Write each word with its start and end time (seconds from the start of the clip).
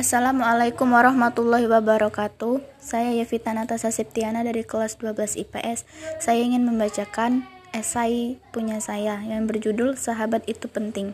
Assalamualaikum 0.00 0.96
warahmatullahi 0.96 1.68
wabarakatuh. 1.68 2.64
Saya 2.80 3.12
Yevita 3.12 3.52
Natasha 3.52 3.92
Septiana 3.92 4.40
dari 4.40 4.64
kelas 4.64 4.96
12 4.96 5.36
IPS. 5.36 5.84
Saya 6.16 6.40
ingin 6.40 6.64
membacakan 6.64 7.44
esai 7.76 8.40
punya 8.48 8.80
saya 8.80 9.20
yang 9.20 9.44
berjudul 9.44 10.00
Sahabat 10.00 10.48
Itu 10.48 10.72
Penting. 10.72 11.12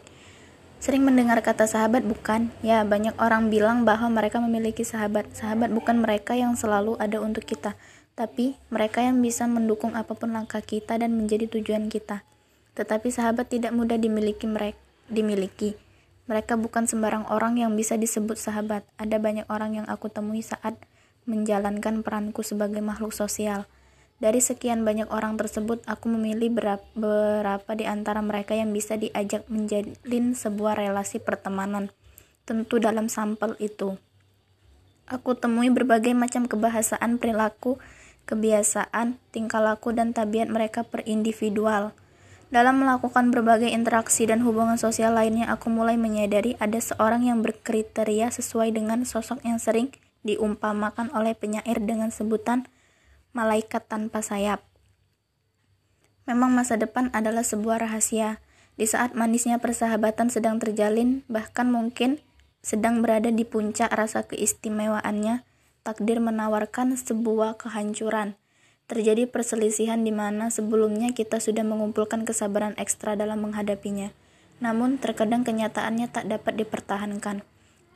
Sering 0.79 1.03
mendengar 1.03 1.43
kata 1.43 1.67
sahabat 1.67 2.07
bukan? 2.07 2.54
Ya, 2.62 2.87
banyak 2.87 3.19
orang 3.19 3.51
bilang 3.51 3.83
bahwa 3.83 4.06
mereka 4.06 4.38
memiliki 4.38 4.87
sahabat. 4.87 5.34
Sahabat 5.34 5.74
bukan 5.74 5.98
mereka 5.98 6.38
yang 6.38 6.54
selalu 6.54 6.94
ada 7.03 7.18
untuk 7.18 7.42
kita, 7.42 7.74
tapi 8.14 8.54
mereka 8.71 9.03
yang 9.03 9.18
bisa 9.18 9.50
mendukung 9.50 9.98
apa 9.98 10.14
pun 10.14 10.30
langkah 10.30 10.62
kita 10.62 10.94
dan 10.94 11.10
menjadi 11.18 11.50
tujuan 11.50 11.90
kita. 11.90 12.22
Tetapi 12.78 13.10
sahabat 13.10 13.50
tidak 13.50 13.74
mudah 13.74 13.98
dimiliki 13.98 14.46
mereka 14.46 14.78
dimiliki 15.10 15.74
mereka 16.27 16.59
bukan 16.59 16.91
sembarang 16.91 17.30
orang 17.30 17.59
yang 17.62 17.74
bisa 17.79 17.95
disebut 17.95 18.34
sahabat. 18.34 18.83
Ada 18.98 19.23
banyak 19.23 19.46
orang 19.46 19.78
yang 19.82 19.87
aku 19.87 20.10
temui 20.10 20.42
saat 20.42 20.74
menjalankan 21.27 22.02
peranku 22.02 22.42
sebagai 22.42 22.83
makhluk 22.83 23.14
sosial. 23.14 23.66
Dari 24.16 24.41
sekian 24.41 24.80
banyak 24.80 25.12
orang 25.12 25.36
tersebut, 25.36 25.84
aku 25.84 26.09
memilih 26.09 26.48
beberapa 26.97 27.70
di 27.77 27.84
antara 27.84 28.24
mereka 28.24 28.56
yang 28.56 28.73
bisa 28.73 28.97
diajak 28.97 29.45
menjalin 29.52 30.33
sebuah 30.33 30.80
relasi 30.80 31.20
pertemanan. 31.20 31.92
Tentu 32.48 32.80
dalam 32.80 33.12
sampel 33.12 33.55
itu. 33.61 34.00
Aku 35.06 35.36
temui 35.38 35.69
berbagai 35.69 36.16
macam 36.16 36.48
kebahasaan 36.48 37.20
perilaku, 37.20 37.78
kebiasaan, 38.24 39.20
tingkah 39.30 39.61
laku, 39.61 39.92
dan 39.92 40.16
tabiat 40.16 40.48
mereka 40.48 40.83
per 40.83 41.05
individual. 41.05 41.92
Dalam 42.46 42.78
melakukan 42.78 43.34
berbagai 43.34 43.66
interaksi 43.74 44.23
dan 44.23 44.38
hubungan 44.46 44.78
sosial 44.78 45.18
lainnya, 45.18 45.50
aku 45.50 45.66
mulai 45.66 45.98
menyadari 45.98 46.55
ada 46.62 46.78
seorang 46.78 47.27
yang 47.27 47.42
berkriteria 47.42 48.30
sesuai 48.30 48.70
dengan 48.70 49.02
sosok 49.02 49.42
yang 49.42 49.59
sering 49.59 49.91
diumpamakan 50.22 51.11
oleh 51.11 51.34
penyair 51.34 51.83
dengan 51.83 52.14
sebutan 52.14 52.70
malaikat 53.34 53.91
tanpa 53.91 54.22
sayap. 54.22 54.62
Memang 56.30 56.55
masa 56.55 56.78
depan 56.78 57.11
adalah 57.11 57.42
sebuah 57.42 57.83
rahasia. 57.83 58.39
Di 58.78 58.86
saat 58.86 59.19
manisnya 59.19 59.58
persahabatan 59.58 60.30
sedang 60.30 60.62
terjalin, 60.62 61.27
bahkan 61.27 61.67
mungkin 61.67 62.22
sedang 62.62 63.02
berada 63.02 63.34
di 63.34 63.42
puncak 63.42 63.91
rasa 63.91 64.22
keistimewaannya, 64.27 65.42
takdir 65.83 66.22
menawarkan 66.22 66.94
sebuah 66.94 67.58
kehancuran 67.58 68.39
Terjadi 68.87 69.27
perselisihan 69.27 70.06
di 70.06 70.15
mana 70.15 70.51
sebelumnya 70.51 71.11
kita 71.11 71.42
sudah 71.42 71.67
mengumpulkan 71.67 72.23
kesabaran 72.23 72.79
ekstra 72.79 73.19
dalam 73.19 73.42
menghadapinya. 73.42 74.15
Namun, 74.62 75.03
terkadang 75.03 75.42
kenyataannya 75.42 76.06
tak 76.06 76.31
dapat 76.31 76.55
dipertahankan. 76.62 77.42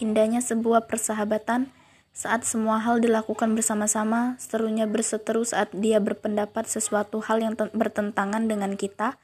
Indahnya 0.03 0.43
sebuah 0.43 0.91
persahabatan 0.91 1.71
saat 2.11 2.43
semua 2.43 2.83
hal 2.83 2.99
dilakukan 2.99 3.55
bersama-sama, 3.55 4.35
serunya 4.43 4.85
berseteru 4.91 5.47
saat 5.47 5.71
dia 5.71 6.03
berpendapat 6.03 6.67
sesuatu 6.67 7.23
hal 7.23 7.39
yang 7.39 7.55
bertentangan 7.55 8.51
dengan 8.51 8.75
kita. 8.75 9.15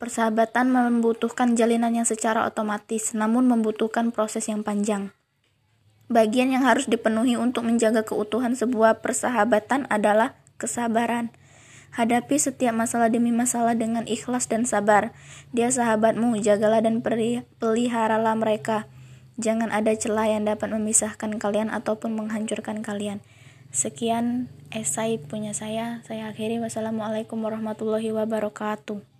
Persahabatan 0.00 0.72
membutuhkan 0.72 1.56
jalinan 1.56 1.92
yang 1.92 2.08
secara 2.08 2.48
otomatis, 2.48 3.12
namun 3.12 3.48
membutuhkan 3.48 4.12
proses 4.16 4.48
yang 4.48 4.64
panjang. 4.64 5.12
Bagian 6.08 6.52
yang 6.52 6.64
harus 6.64 6.88
dipenuhi 6.88 7.36
untuk 7.36 7.68
menjaga 7.68 8.00
keutuhan 8.00 8.56
sebuah 8.56 9.04
persahabatan 9.04 9.84
adalah 9.92 10.38
kesabaran. 10.56 11.32
Hadapi 11.96 12.36
setiap 12.36 12.76
masalah 12.76 13.08
demi 13.08 13.32
masalah 13.32 13.72
dengan 13.72 14.04
ikhlas 14.04 14.52
dan 14.52 14.68
sabar. 14.68 15.16
Dia 15.56 15.72
sahabatmu, 15.72 16.36
jagalah 16.44 16.84
dan 16.84 17.00
peliharalah 17.00 18.36
mereka. 18.36 18.84
Jangan 19.40 19.72
ada 19.72 19.96
celah 19.96 20.28
yang 20.28 20.44
dapat 20.44 20.72
memisahkan 20.72 21.40
kalian 21.40 21.72
ataupun 21.72 22.12
menghancurkan 22.12 22.84
kalian. 22.84 23.24
Sekian 23.72 24.52
esai 24.72 25.20
punya 25.20 25.52
saya. 25.56 26.00
Saya 26.04 26.32
akhiri. 26.32 26.60
Wassalamualaikum 26.60 27.40
warahmatullahi 27.40 28.12
wabarakatuh. 28.12 29.15